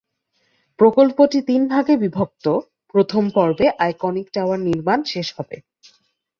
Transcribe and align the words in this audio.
প্রকল্পটি 0.79 1.39
তিন 1.41 1.61
ভাগে 1.67 1.95
বিভক্ত, 1.97 2.45
প্রথম 2.93 3.23
পর্বে 3.35 3.67
আইকনিক 3.79 4.27
টাওয়ার 4.33 4.59
নির্মাণ 4.59 4.99
শেষ 5.03 5.27
হবে। 5.37 5.57